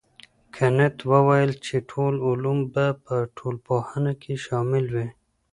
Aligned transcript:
کنت 0.55 0.95
وويل 1.11 1.51
چي 1.65 1.75
ټول 1.91 2.13
علوم 2.27 2.59
به 2.73 2.85
په 3.05 3.15
ټولنپوهنه 3.37 4.11
کي 4.21 4.33
شامل 4.45 4.85
وي. 4.93 5.07